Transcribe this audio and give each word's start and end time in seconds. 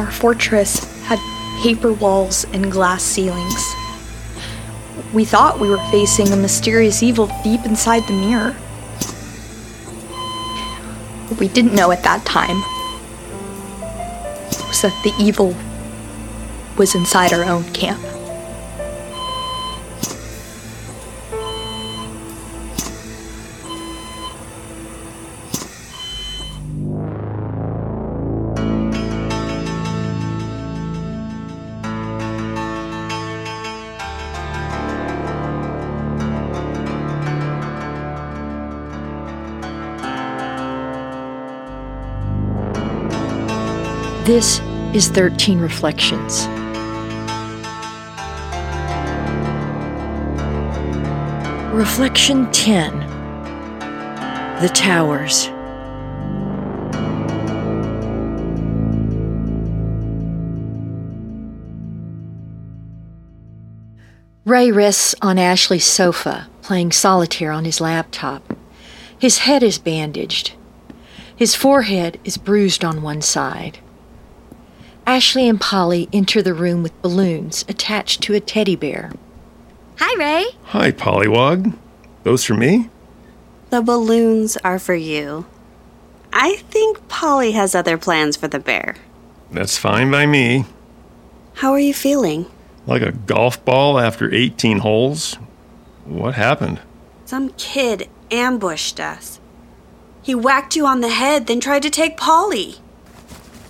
Our 0.00 0.10
fortress 0.10 0.82
had 1.02 1.18
paper 1.62 1.92
walls 1.92 2.46
and 2.54 2.72
glass 2.72 3.02
ceilings. 3.02 3.74
We 5.12 5.26
thought 5.26 5.60
we 5.60 5.68
were 5.68 5.76
facing 5.90 6.32
a 6.32 6.36
mysterious 6.36 7.02
evil 7.02 7.30
deep 7.44 7.66
inside 7.66 8.06
the 8.06 8.14
mirror. 8.14 8.52
What 11.28 11.38
we 11.38 11.48
didn't 11.48 11.74
know 11.74 11.90
at 11.90 12.02
that 12.04 12.24
time 12.24 12.62
was 14.68 14.80
that 14.80 14.98
the 15.04 15.12
evil 15.22 15.54
was 16.78 16.94
inside 16.94 17.34
our 17.34 17.44
own 17.44 17.64
camp. 17.74 18.00
This 44.30 44.60
is 44.94 45.08
13 45.08 45.58
Reflections. 45.58 46.46
Reflection 51.74 52.48
10 52.52 53.00
The 54.60 54.70
Towers. 54.72 55.48
Ray 64.44 64.70
rests 64.70 65.16
on 65.20 65.40
Ashley's 65.40 65.84
sofa, 65.84 66.46
playing 66.62 66.92
solitaire 66.92 67.50
on 67.50 67.64
his 67.64 67.80
laptop. 67.80 68.56
His 69.18 69.38
head 69.38 69.64
is 69.64 69.78
bandaged. 69.78 70.52
His 71.34 71.56
forehead 71.56 72.20
is 72.24 72.36
bruised 72.36 72.84
on 72.84 73.02
one 73.02 73.22
side. 73.22 73.80
Ashley 75.10 75.48
and 75.48 75.60
Polly 75.60 76.08
enter 76.12 76.40
the 76.40 76.54
room 76.54 76.84
with 76.84 77.02
balloons 77.02 77.64
attached 77.68 78.22
to 78.22 78.34
a 78.34 78.38
teddy 78.38 78.76
bear. 78.76 79.10
Hi, 79.98 80.16
Ray. 80.16 80.46
Hi, 80.66 80.92
Pollywog. 80.92 81.76
Those 82.22 82.44
for 82.44 82.54
me? 82.54 82.90
The 83.70 83.82
balloons 83.82 84.56
are 84.58 84.78
for 84.78 84.94
you. 84.94 85.46
I 86.32 86.58
think 86.70 87.08
Polly 87.08 87.50
has 87.52 87.74
other 87.74 87.98
plans 87.98 88.36
for 88.36 88.46
the 88.46 88.60
bear. 88.60 88.94
That's 89.50 89.76
fine 89.76 90.12
by 90.12 90.26
me. 90.26 90.64
How 91.54 91.72
are 91.72 91.80
you 91.80 91.92
feeling? 91.92 92.46
Like 92.86 93.02
a 93.02 93.10
golf 93.10 93.64
ball 93.64 93.98
after 93.98 94.32
18 94.32 94.78
holes? 94.78 95.34
What 96.04 96.36
happened? 96.36 96.78
Some 97.24 97.48
kid 97.54 98.08
ambushed 98.30 99.00
us. 99.00 99.40
He 100.22 100.36
whacked 100.36 100.76
you 100.76 100.86
on 100.86 101.00
the 101.00 101.08
head, 101.08 101.48
then 101.48 101.58
tried 101.58 101.82
to 101.82 101.90
take 101.90 102.16
Polly. 102.16 102.76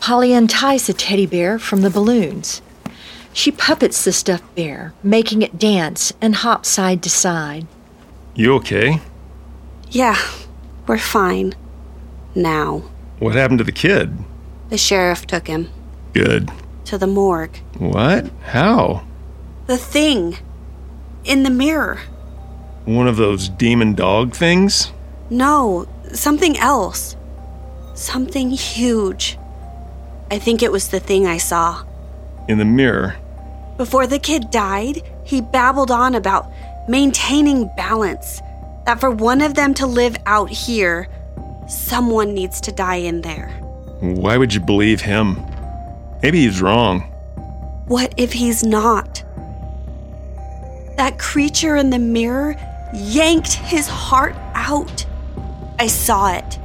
Polly 0.01 0.35
unties 0.35 0.87
the 0.87 0.95
teddy 0.95 1.27
bear 1.27 1.59
from 1.59 1.83
the 1.83 1.91
balloons. 1.91 2.63
She 3.33 3.53
puppets 3.53 4.03
the 4.05 4.13
stuffed 4.13 4.55
bear, 4.55 4.95
making 5.03 5.43
it 5.43 5.59
dance 5.59 6.13
and 6.21 6.35
hop 6.35 6.65
side 6.65 7.03
to 7.03 7.11
side. 7.11 7.67
You 8.35 8.55
okay? 8.55 9.01
Yeah, 9.91 10.19
we're 10.87 10.99
fine. 10.99 11.55
Now. 12.35 12.83
What 13.19 13.35
happened 13.35 13.59
to 13.59 13.65
the 13.65 13.73
kid? 13.73 14.17
The 14.71 14.79
sheriff 14.79 15.27
took 15.27 15.47
him 15.47 15.69
Good. 16.15 16.51
to 16.87 16.97
the 16.97 17.07
morgue. 17.07 17.59
What? 17.79 18.31
How? 18.43 19.05
The 19.67 19.77
thing. 19.77 20.39
In 21.25 21.43
the 21.43 21.51
mirror. 21.51 21.99
One 22.87 23.07
of 23.07 23.17
those 23.17 23.49
demon 23.51 23.95
dog 23.95 24.35
things? 24.35 24.93
No, 25.29 25.87
something 26.13 26.57
else. 26.59 27.17
Something 27.95 28.51
huge. 28.51 29.37
I 30.31 30.39
think 30.39 30.63
it 30.63 30.71
was 30.71 30.89
the 30.89 31.01
thing 31.01 31.27
I 31.27 31.39
saw. 31.39 31.85
In 32.49 32.59
the 32.59 32.65
mirror. 32.65 33.17
Before 33.77 34.07
the 34.07 34.19
kid 34.19 34.51
died, 34.51 35.03
he 35.25 35.41
babbled 35.41 35.91
on 35.91 36.15
about 36.15 36.51
maintaining 36.89 37.71
balance. 37.77 38.41
That 38.87 39.01
for 39.01 39.11
one 39.11 39.41
of 39.41 39.55
them 39.55 39.75
to 39.75 39.87
live 39.87 40.17
out 40.27 40.51
here, 40.51 41.09
someone 41.69 42.35
needs 42.35 42.61
to 42.63 42.73
die 42.73 42.97
in 42.97 43.23
there. 43.23 43.49
Why 44.01 44.37
would 44.37 44.55
you 44.55 44.61
believe 44.61 45.01
him? 45.01 45.45
Maybe 46.23 46.43
he's 46.43 46.61
wrong. 46.61 47.01
What 47.87 48.15
if 48.17 48.33
he's 48.33 48.65
not? 48.65 49.25
That 50.97 51.19
creature 51.19 51.77
in 51.77 51.91
the 51.91 51.99
mirror 51.99 52.57
yanked 52.95 53.55
his 53.55 53.89
heart 53.89 54.37
out. 54.55 55.07
I 55.79 55.87
saw 55.87 56.33
it. 56.35 56.59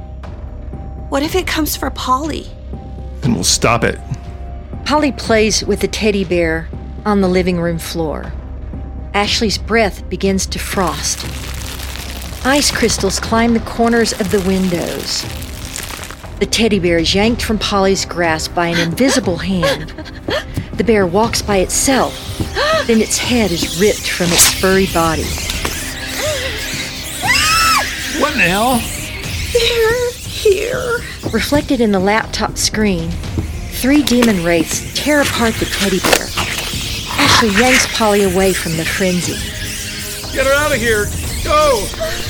What 1.08 1.22
if 1.22 1.34
it 1.34 1.46
comes 1.46 1.76
for 1.76 1.90
Polly? 1.90 2.46
Then 3.26 3.34
we'll 3.34 3.42
stop 3.42 3.82
it. 3.82 3.98
Polly 4.84 5.10
plays 5.10 5.64
with 5.64 5.80
the 5.80 5.88
teddy 5.88 6.22
bear 6.24 6.68
on 7.04 7.22
the 7.22 7.28
living 7.28 7.58
room 7.58 7.76
floor. 7.76 8.32
Ashley's 9.14 9.58
breath 9.58 10.08
begins 10.08 10.46
to 10.46 10.60
frost. 10.60 11.26
Ice 12.46 12.70
crystals 12.70 13.18
climb 13.18 13.52
the 13.52 13.58
corners 13.58 14.12
of 14.20 14.30
the 14.30 14.40
windows. 14.42 15.22
The 16.38 16.46
teddy 16.46 16.78
bear 16.78 16.98
is 16.98 17.16
yanked 17.16 17.42
from 17.42 17.58
Polly's 17.58 18.04
grasp 18.04 18.54
by 18.54 18.68
an 18.68 18.78
invisible 18.78 19.38
hand. 19.38 19.90
The 20.74 20.84
bear 20.84 21.04
walks 21.04 21.42
by 21.42 21.56
itself, 21.56 22.14
then 22.86 23.00
its 23.00 23.18
head 23.18 23.50
is 23.50 23.80
ripped 23.80 24.08
from 24.08 24.26
its 24.26 24.54
furry 24.54 24.86
body. 24.94 25.24
What 28.20 28.34
in 28.34 28.38
the 28.38 28.44
hell? 28.44 28.80
They're 29.52 30.12
here. 30.12 31.00
Reflected 31.32 31.80
in 31.80 31.92
the 31.92 31.98
laptop 31.98 32.56
screen, 32.56 33.10
three 33.10 34.02
demon 34.02 34.44
wraiths 34.44 34.92
tear 34.94 35.20
apart 35.20 35.54
the 35.54 35.66
teddy 35.66 35.98
bear. 36.00 36.26
Ashley 37.18 37.50
yanks 37.60 37.86
Polly 37.96 38.22
away 38.22 38.52
from 38.52 38.76
the 38.76 38.84
frenzy. 38.84 39.34
Get 40.34 40.46
her 40.46 40.52
out 40.52 40.72
of 40.72 40.78
here! 40.78 41.06
Go! 41.44 41.84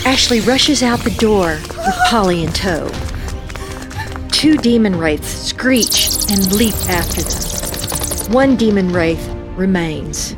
Ashley 0.04 0.40
rushes 0.40 0.82
out 0.82 1.00
the 1.00 1.10
door 1.10 1.58
with 1.68 1.96
Polly 2.08 2.42
in 2.42 2.52
tow. 2.52 2.90
Two 4.30 4.56
demon 4.56 4.98
wraiths 4.98 5.28
screech 5.28 6.08
and 6.30 6.52
leap 6.52 6.74
after 6.88 7.22
them. 7.22 8.32
One 8.32 8.56
demon 8.56 8.92
wraith 8.92 9.28
remains. 9.56 10.34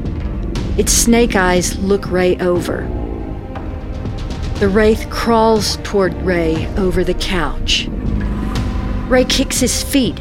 Its 0.76 0.92
snake 0.92 1.36
eyes 1.36 1.78
look 1.78 2.10
Ray 2.10 2.36
over. 2.38 2.82
The 4.60 4.68
wraith 4.68 5.08
crawls 5.10 5.76
toward 5.84 6.14
Ray 6.22 6.66
over 6.76 7.04
the 7.04 7.14
couch. 7.14 7.88
Ray 9.08 9.24
kicks 9.24 9.58
his 9.58 9.82
feet. 9.82 10.16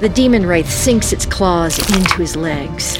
The 0.00 0.10
demon 0.12 0.44
wraith 0.44 0.70
sinks 0.70 1.14
its 1.14 1.24
claws 1.24 1.78
into 1.78 2.16
his 2.16 2.36
legs. 2.36 2.98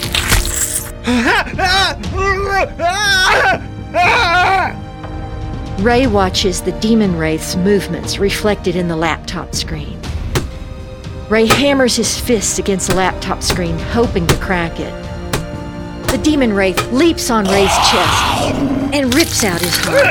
Ray 5.85 6.07
watches 6.07 6.63
the 6.63 6.73
demon 6.81 7.19
wraith's 7.19 7.55
movements 7.55 8.19
reflected 8.19 8.77
in 8.77 8.89
the 8.89 8.97
laptop 8.97 9.55
screen. 9.55 10.01
Ray 11.29 11.45
hammers 11.45 11.97
his 11.97 12.19
fists 12.19 12.59
against 12.59 12.89
the 12.89 12.95
laptop 12.95 13.43
screen, 13.43 13.79
hoping 13.79 14.27
to 14.27 14.37
crack 14.37 14.81
it. 14.81 14.95
The 16.11 16.19
demon 16.23 16.55
wraith 16.55 16.93
leaps 16.93 17.31
on 17.31 17.45
Ray's 17.45 17.77
chest 17.91 18.55
and 18.95 19.15
rips 19.15 19.45
out 19.45 19.61
his 19.61 19.77
heart. 19.77 20.07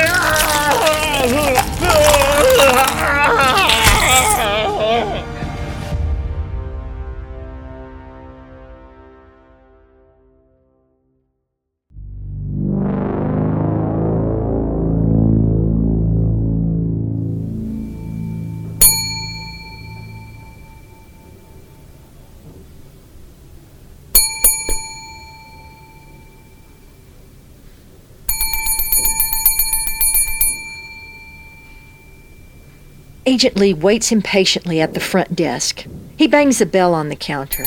Agent 33.28 33.58
Lee 33.58 33.74
waits 33.74 34.12
impatiently 34.12 34.80
at 34.80 34.94
the 34.94 35.00
front 35.00 35.36
desk. 35.36 35.86
He 36.16 36.28
bangs 36.28 36.60
the 36.60 36.66
bell 36.66 36.94
on 36.94 37.10
the 37.10 37.16
counter. 37.16 37.66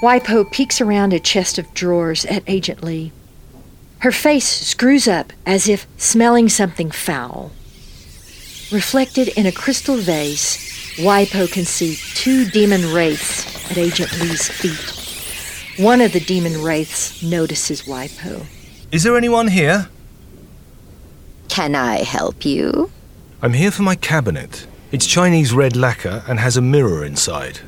Waipoh 0.00 0.50
peeks 0.50 0.80
around 0.80 1.12
a 1.12 1.20
chest 1.20 1.58
of 1.58 1.74
drawers 1.74 2.24
at 2.26 2.44
Agent 2.46 2.82
Lee. 2.82 3.12
Her 3.98 4.12
face 4.12 4.48
screws 4.48 5.06
up 5.06 5.32
as 5.44 5.68
if 5.68 5.86
smelling 5.98 6.48
something 6.48 6.90
foul. 6.90 7.50
Reflected 8.72 9.28
in 9.28 9.44
a 9.44 9.52
crystal 9.52 9.96
vase, 9.96 10.56
Waipoh 10.98 11.52
can 11.52 11.64
see 11.64 11.96
two 12.14 12.46
demon 12.46 12.92
wraiths 12.94 13.70
at 13.70 13.76
Agent 13.76 14.18
Lee's 14.18 14.48
feet. 14.48 15.84
One 15.84 16.00
of 16.00 16.12
the 16.12 16.20
demon 16.20 16.62
wraiths 16.62 17.22
notices 17.22 17.82
Waipoh. 17.82 18.46
Is 18.92 19.02
there 19.02 19.16
anyone 19.16 19.48
here? 19.48 19.88
Can 21.48 21.74
I 21.74 22.02
help 22.02 22.46
you? 22.46 22.90
I'm 23.40 23.52
here 23.52 23.70
for 23.70 23.82
my 23.82 23.94
cabinet. 23.94 24.66
It's 24.90 25.06
Chinese 25.06 25.52
red 25.52 25.76
lacquer 25.76 26.24
and 26.26 26.40
has 26.40 26.56
a 26.56 26.60
mirror 26.60 27.04
inside. 27.04 27.60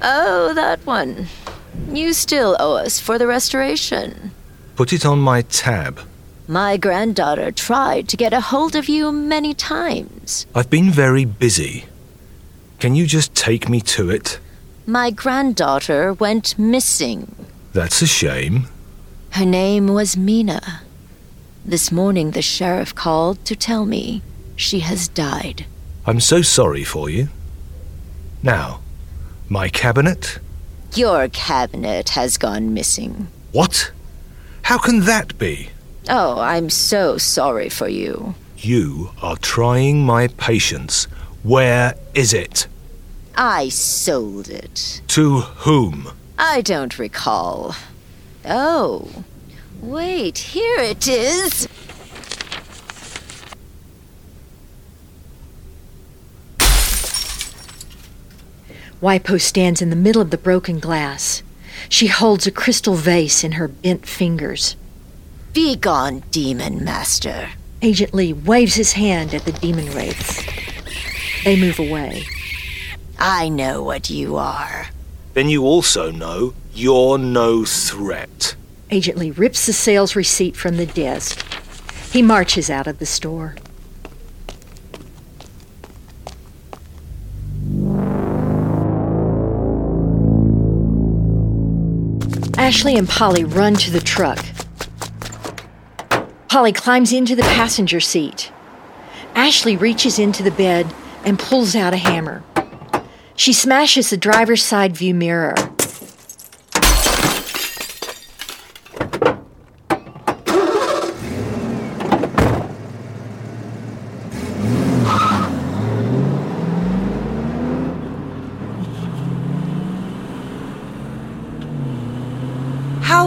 Oh, 0.00 0.54
that 0.54 0.86
one. 0.86 1.26
You 1.90 2.12
still 2.12 2.56
owe 2.60 2.76
us 2.76 3.00
for 3.00 3.18
the 3.18 3.26
restoration. 3.26 4.30
Put 4.76 4.92
it 4.92 5.04
on 5.04 5.18
my 5.18 5.42
tab. 5.42 5.98
My 6.46 6.76
granddaughter 6.76 7.50
tried 7.50 8.08
to 8.10 8.16
get 8.16 8.32
a 8.32 8.40
hold 8.40 8.76
of 8.76 8.88
you 8.88 9.10
many 9.10 9.54
times. 9.54 10.46
I've 10.54 10.70
been 10.70 10.90
very 10.90 11.24
busy. 11.24 11.86
Can 12.78 12.94
you 12.94 13.06
just 13.06 13.34
take 13.34 13.68
me 13.68 13.80
to 13.80 14.08
it? 14.08 14.38
My 14.86 15.10
granddaughter 15.10 16.12
went 16.12 16.56
missing. 16.56 17.34
That's 17.72 18.02
a 18.02 18.06
shame. 18.06 18.68
Her 19.30 19.46
name 19.46 19.88
was 19.88 20.16
Mina. 20.16 20.82
This 21.64 21.90
morning 21.90 22.30
the 22.32 22.42
sheriff 22.42 22.94
called 22.94 23.44
to 23.46 23.56
tell 23.56 23.84
me 23.84 24.22
she 24.56 24.80
has 24.80 25.08
died. 25.08 25.66
I'm 26.06 26.20
so 26.20 26.42
sorry 26.42 26.84
for 26.84 27.08
you. 27.08 27.28
Now, 28.42 28.80
my 29.48 29.68
cabinet? 29.68 30.38
Your 30.94 31.28
cabinet 31.28 32.10
has 32.10 32.38
gone 32.38 32.74
missing. 32.74 33.28
What? 33.52 33.90
How 34.62 34.78
can 34.78 35.00
that 35.00 35.36
be? 35.38 35.70
Oh, 36.08 36.38
I'm 36.38 36.70
so 36.70 37.16
sorry 37.18 37.68
for 37.68 37.88
you. 37.88 38.34
You 38.58 39.10
are 39.22 39.36
trying 39.36 40.04
my 40.04 40.28
patience. 40.28 41.04
Where 41.42 41.94
is 42.14 42.32
it? 42.32 42.66
I 43.36 43.68
sold 43.68 44.48
it. 44.48 45.02
To 45.08 45.40
whom? 45.40 46.08
I 46.38 46.60
don't 46.60 46.98
recall. 46.98 47.74
Oh, 48.44 49.24
wait, 49.80 50.38
here 50.38 50.78
it 50.78 51.08
is. 51.08 51.68
Waipoh 59.04 59.38
stands 59.38 59.82
in 59.82 59.90
the 59.90 59.96
middle 59.96 60.22
of 60.22 60.30
the 60.30 60.38
broken 60.38 60.78
glass. 60.78 61.42
She 61.90 62.06
holds 62.06 62.46
a 62.46 62.50
crystal 62.50 62.94
vase 62.94 63.44
in 63.44 63.52
her 63.52 63.68
bent 63.68 64.06
fingers. 64.06 64.76
Be 65.52 65.76
gone, 65.76 66.22
demon 66.30 66.82
master. 66.82 67.50
Agent 67.82 68.14
Lee 68.14 68.32
waves 68.32 68.76
his 68.76 68.94
hand 68.94 69.34
at 69.34 69.44
the 69.44 69.52
demon 69.52 69.92
wraiths. 69.92 70.42
They 71.44 71.60
move 71.60 71.78
away. 71.78 72.22
I 73.18 73.50
know 73.50 73.82
what 73.82 74.08
you 74.08 74.36
are. 74.36 74.86
Then 75.34 75.50
you 75.50 75.64
also 75.64 76.10
know 76.10 76.54
you're 76.72 77.18
no 77.18 77.66
threat. 77.66 78.56
Agent 78.90 79.18
Lee 79.18 79.32
rips 79.32 79.66
the 79.66 79.74
sales 79.74 80.16
receipt 80.16 80.56
from 80.56 80.78
the 80.78 80.86
desk. 80.86 81.44
He 82.10 82.22
marches 82.22 82.70
out 82.70 82.86
of 82.86 83.00
the 83.00 83.06
store. 83.06 83.56
Ashley 92.56 92.96
and 92.96 93.08
Polly 93.08 93.44
run 93.44 93.74
to 93.74 93.90
the 93.90 94.00
truck. 94.00 94.38
Polly 96.48 96.72
climbs 96.72 97.12
into 97.12 97.34
the 97.34 97.42
passenger 97.42 98.00
seat. 98.00 98.52
Ashley 99.34 99.76
reaches 99.76 100.18
into 100.18 100.42
the 100.42 100.52
bed 100.52 100.92
and 101.24 101.38
pulls 101.38 101.74
out 101.74 101.92
a 101.92 101.96
hammer. 101.96 102.44
She 103.34 103.52
smashes 103.52 104.10
the 104.10 104.16
driver's 104.16 104.62
side 104.62 104.96
view 104.96 105.14
mirror. 105.14 105.73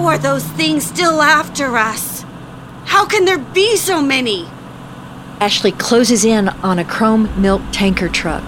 Are 0.07 0.17
those 0.17 0.45
things 0.45 0.85
still 0.85 1.21
after 1.21 1.75
us? 1.75 2.23
How 2.85 3.05
can 3.05 3.25
there 3.25 3.37
be 3.37 3.75
so 3.75 4.01
many? 4.01 4.47
Ashley 5.41 5.73
closes 5.73 6.23
in 6.23 6.47
on 6.47 6.79
a 6.79 6.85
chrome 6.85 7.29
milk 7.39 7.61
tanker 7.73 8.07
truck. 8.07 8.43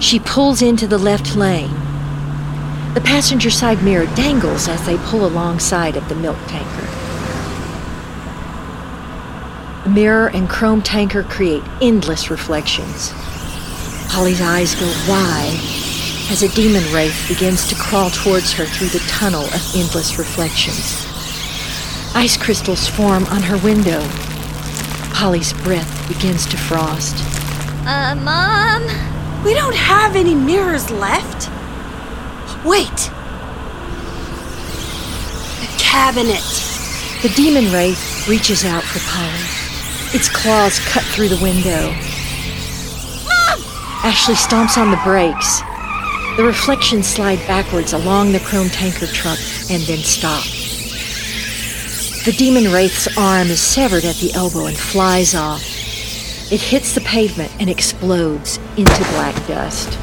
She 0.00 0.18
pulls 0.18 0.62
into 0.62 0.88
the 0.88 0.98
left 0.98 1.36
lane. 1.36 1.70
The 2.94 3.00
passenger 3.04 3.50
side 3.50 3.84
mirror 3.84 4.06
dangles 4.16 4.66
as 4.66 4.84
they 4.84 4.96
pull 4.98 5.24
alongside 5.24 5.96
of 5.96 6.08
the 6.08 6.16
milk 6.16 6.38
tanker. 6.48 6.86
The 9.84 9.90
mirror 9.90 10.26
and 10.26 10.50
chrome 10.50 10.82
tanker 10.82 11.22
create 11.22 11.62
endless 11.80 12.30
reflections. 12.30 13.12
Polly's 14.08 14.40
eyes 14.40 14.74
go 14.74 14.86
wide 15.08 15.83
as 16.30 16.42
a 16.42 16.48
demon 16.48 16.82
wraith 16.92 17.26
begins 17.28 17.66
to 17.68 17.74
crawl 17.74 18.10
towards 18.10 18.52
her 18.52 18.64
through 18.64 18.88
the 18.88 19.04
tunnel 19.06 19.44
of 19.44 19.74
endless 19.76 20.18
reflections. 20.18 21.06
Ice 22.14 22.36
crystals 22.36 22.88
form 22.88 23.24
on 23.26 23.42
her 23.42 23.58
window. 23.58 24.00
Polly's 25.12 25.52
breath 25.52 26.08
begins 26.08 26.46
to 26.46 26.56
frost. 26.56 27.16
Uh, 27.86 28.14
Mom? 28.16 28.82
We 29.44 29.52
don't 29.52 29.74
have 29.74 30.16
any 30.16 30.34
mirrors 30.34 30.90
left. 30.90 31.50
Wait. 32.64 33.10
The 35.60 35.68
cabinet. 35.78 36.42
The 37.22 37.32
demon 37.36 37.70
wraith 37.72 38.26
reaches 38.28 38.64
out 38.64 38.82
for 38.82 39.00
Polly. 39.10 40.16
Its 40.16 40.28
claws 40.28 40.78
cut 40.86 41.02
through 41.04 41.28
the 41.28 41.42
window. 41.42 41.90
Mom! 43.24 43.60
Ashley 44.04 44.34
stomps 44.34 44.78
on 44.78 44.90
the 44.90 45.00
brakes. 45.04 45.60
The 46.36 46.42
reflections 46.42 47.06
slide 47.06 47.38
backwards 47.46 47.92
along 47.92 48.32
the 48.32 48.40
chrome 48.40 48.68
tanker 48.68 49.06
truck 49.06 49.38
and 49.70 49.80
then 49.84 49.98
stop. 49.98 50.42
The 52.24 52.34
demon 52.36 52.72
wraith's 52.72 53.06
arm 53.16 53.48
is 53.48 53.60
severed 53.60 54.04
at 54.04 54.16
the 54.16 54.32
elbow 54.34 54.66
and 54.66 54.76
flies 54.76 55.36
off. 55.36 55.62
It 56.50 56.60
hits 56.60 56.92
the 56.92 57.02
pavement 57.02 57.52
and 57.60 57.70
explodes 57.70 58.58
into 58.76 59.04
black 59.12 59.46
dust. 59.46 59.96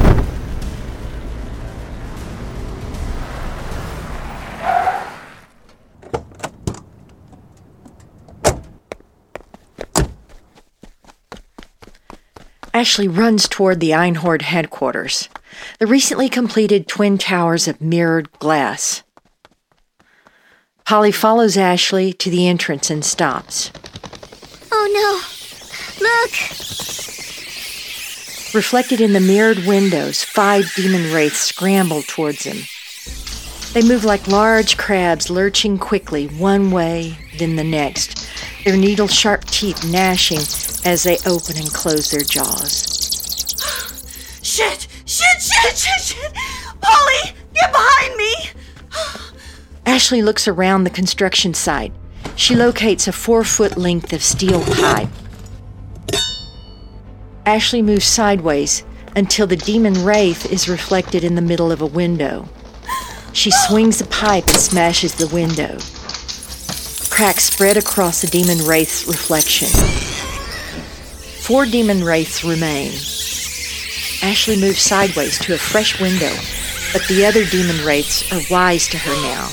Ashley 12.81 13.07
runs 13.07 13.47
toward 13.47 13.79
the 13.79 13.91
Einhorn 13.91 14.41
headquarters, 14.41 15.29
the 15.77 15.85
recently 15.85 16.27
completed 16.27 16.87
twin 16.87 17.19
towers 17.19 17.67
of 17.67 17.79
mirrored 17.79 18.31
glass. 18.39 19.03
Polly 20.83 21.11
follows 21.11 21.57
Ashley 21.57 22.11
to 22.13 22.31
the 22.31 22.47
entrance 22.47 22.89
and 22.89 23.05
stops. 23.05 23.69
Oh 24.71 24.87
no. 24.97 26.03
Look! 26.03 26.31
Reflected 28.55 28.99
in 28.99 29.13
the 29.13 29.19
mirrored 29.19 29.67
windows, 29.67 30.23
five 30.23 30.73
demon 30.75 31.13
wraiths 31.13 31.37
scramble 31.37 32.01
towards 32.01 32.45
him. 32.45 32.63
They 33.73 33.87
move 33.87 34.05
like 34.05 34.27
large 34.27 34.77
crabs, 34.77 35.29
lurching 35.29 35.77
quickly 35.77 36.25
one 36.29 36.71
way, 36.71 37.15
then 37.37 37.57
the 37.57 37.63
next, 37.63 38.27
their 38.65 38.75
needle 38.75 39.07
sharp 39.07 39.45
teeth 39.45 39.85
gnashing 39.85 40.70
as 40.85 41.03
they 41.03 41.17
open 41.25 41.57
and 41.57 41.73
close 41.73 42.11
their 42.11 42.21
jaws. 42.21 42.87
Shit! 44.43 44.87
Shit! 45.05 45.41
Shit! 45.41 45.77
Shit! 45.77 46.01
Shit! 46.01 46.33
Polly, 46.81 47.35
get 47.53 47.71
behind 47.71 48.15
me! 48.15 48.33
Ashley 49.85 50.21
looks 50.21 50.47
around 50.47 50.83
the 50.83 50.89
construction 50.89 51.53
site. 51.53 51.93
She 52.35 52.55
locates 52.55 53.07
a 53.07 53.11
four 53.11 53.43
foot 53.43 53.77
length 53.77 54.13
of 54.13 54.23
steel 54.23 54.63
pipe. 54.63 55.09
Ashley 57.45 57.81
moves 57.81 58.05
sideways 58.05 58.83
until 59.15 59.47
the 59.47 59.57
demon 59.57 60.05
wraith 60.05 60.51
is 60.51 60.69
reflected 60.69 61.23
in 61.23 61.35
the 61.35 61.41
middle 61.41 61.71
of 61.71 61.81
a 61.81 61.85
window. 61.85 62.47
She 63.33 63.51
swings 63.51 63.99
the 63.99 64.05
pipe 64.05 64.47
and 64.47 64.57
smashes 64.57 65.15
the 65.15 65.27
window. 65.27 65.77
Cracks 67.09 67.45
spread 67.45 67.77
across 67.77 68.21
the 68.21 68.27
demon 68.27 68.65
wraith's 68.65 69.07
reflection. 69.07 69.69
Four 71.51 71.65
demon 71.65 72.01
wraiths 72.01 72.45
remain. 72.45 72.93
Ashley 74.23 74.55
moves 74.55 74.79
sideways 74.79 75.37
to 75.39 75.53
a 75.53 75.57
fresh 75.57 75.99
window, 75.99 76.33
but 76.93 77.05
the 77.09 77.25
other 77.25 77.43
demon 77.43 77.85
wraiths 77.85 78.31
are 78.31 78.39
wise 78.49 78.87
to 78.87 78.97
her 78.97 79.13
now. 79.21 79.49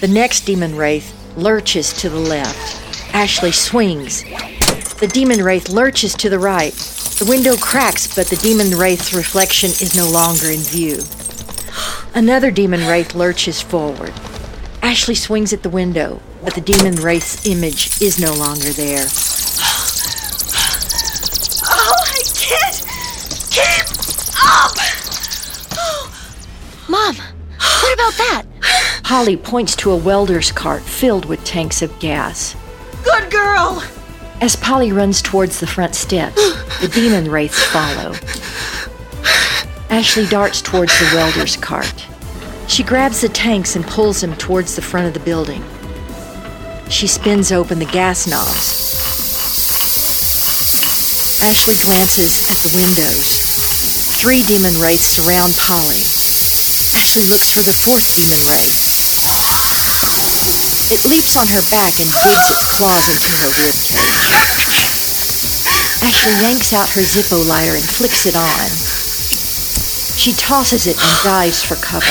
The 0.00 0.06
next 0.06 0.42
demon 0.42 0.76
wraith 0.76 1.12
lurches 1.36 1.92
to 1.94 2.08
the 2.08 2.20
left. 2.20 3.12
Ashley 3.12 3.50
swings 3.50 4.22
The 5.00 5.10
demon 5.12 5.42
wraith 5.42 5.70
lurches 5.70 6.14
to 6.18 6.30
the 6.30 6.38
right. 6.38 6.72
The 7.18 7.26
window 7.28 7.56
cracks, 7.56 8.06
but 8.14 8.28
the 8.28 8.36
demon 8.36 8.78
wraith's 8.78 9.12
reflection 9.12 9.70
is 9.70 9.96
no 9.96 10.08
longer 10.08 10.52
in 10.52 10.60
view. 10.60 11.02
Another 12.14 12.52
demon 12.52 12.86
wraith 12.86 13.12
lurches 13.12 13.60
forward. 13.60 14.12
Ashley 14.82 15.16
swings 15.16 15.52
at 15.52 15.64
the 15.64 15.68
window, 15.68 16.20
but 16.44 16.54
the 16.54 16.60
demon 16.60 16.94
wraith's 16.94 17.44
image 17.44 18.00
is 18.00 18.20
no 18.20 18.32
longer 18.34 18.70
there. 18.70 19.08
About 27.96 28.12
that? 28.18 28.42
Polly 29.02 29.36
points 29.36 29.74
to 29.76 29.90
a 29.90 29.96
welder's 29.96 30.52
cart 30.52 30.82
filled 30.82 31.24
with 31.24 31.42
tanks 31.44 31.80
of 31.80 31.98
gas. 31.98 32.54
Good 33.02 33.30
girl! 33.30 33.82
As 34.42 34.54
Polly 34.54 34.92
runs 34.92 35.22
towards 35.22 35.60
the 35.60 35.66
front 35.66 35.94
steps, 35.94 36.36
the 36.80 36.88
demon 36.88 37.30
wraiths 37.30 37.64
follow. 37.66 38.14
Ashley 39.88 40.26
darts 40.26 40.60
towards 40.60 40.92
the 40.98 41.10
welder's 41.14 41.56
cart. 41.56 42.06
She 42.68 42.82
grabs 42.82 43.22
the 43.22 43.30
tanks 43.30 43.76
and 43.76 43.86
pulls 43.86 44.20
them 44.20 44.36
towards 44.36 44.76
the 44.76 44.82
front 44.82 45.06
of 45.06 45.14
the 45.14 45.20
building. 45.20 45.64
She 46.90 47.06
spins 47.06 47.50
open 47.50 47.78
the 47.78 47.86
gas 47.86 48.26
knobs. 48.26 48.84
Ashley 51.42 51.76
glances 51.84 52.50
at 52.50 52.58
the 52.58 52.76
windows. 52.76 54.20
Three 54.20 54.42
demon 54.42 54.78
wraiths 54.82 55.06
surround 55.06 55.54
Polly. 55.54 56.15
Looks 57.16 57.50
for 57.50 57.62
the 57.64 57.72
fourth 57.72 58.14
demon 58.14 58.36
wraith. 58.44 58.76
It 60.92 61.08
leaps 61.08 61.34
on 61.34 61.48
her 61.48 61.62
back 61.70 61.96
and 61.96 62.12
digs 62.12 62.50
its 62.52 62.76
claws 62.76 63.08
into 63.08 63.32
her 63.40 63.48
ribcage. 63.56 63.96
Ashley 66.02 66.36
yanks 66.44 66.74
out 66.74 66.90
her 66.90 67.00
Zippo 67.00 67.48
lighter 67.48 67.72
and 67.72 67.82
flicks 67.82 68.26
it 68.26 68.36
on. 68.36 68.68
She 70.18 70.32
tosses 70.32 70.86
it 70.86 70.96
and 71.02 71.24
dives 71.24 71.64
for 71.64 71.76
cover. 71.76 72.04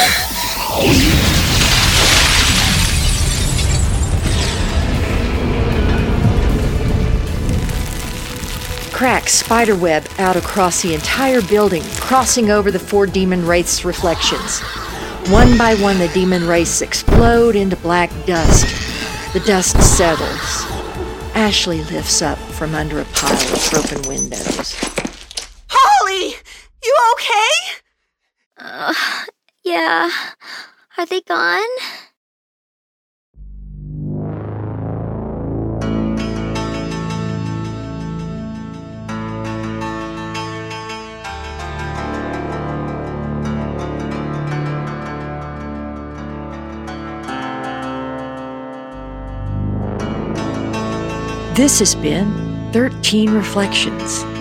Cracks 8.91 9.33
spiderweb 9.33 10.07
out 10.17 10.35
across 10.35 10.81
the 10.81 10.95
entire 10.95 11.43
building, 11.43 11.83
crossing 11.99 12.49
over 12.49 12.71
the 12.71 12.79
four 12.79 13.05
demon 13.05 13.45
wraiths' 13.45 13.85
reflections. 13.85 14.63
One 15.29 15.57
by 15.57 15.73
one, 15.75 15.97
the 15.97 16.07
demon 16.09 16.47
wraiths 16.47 16.83
explode 16.83 17.55
into 17.55 17.75
black 17.77 18.11
dust. 18.27 18.67
The 19.33 19.39
dust 19.39 19.75
settles. 19.81 20.65
Ashley 21.35 21.83
lifts 21.85 22.21
up 22.21 22.37
from 22.37 22.75
under 22.75 22.99
a 22.99 23.05
pile 23.05 23.33
of 23.33 23.69
broken 23.71 24.07
windows. 24.07 24.75
Holly! 25.67 26.35
You 26.83 26.97
okay? 27.13 27.81
Uh, 28.57 28.93
yeah. 29.63 30.11
Are 30.95 31.05
they 31.07 31.21
gone? 31.21 31.63
This 51.55 51.79
has 51.79 51.95
been 51.95 52.69
13 52.73 53.33
Reflections. 53.33 54.34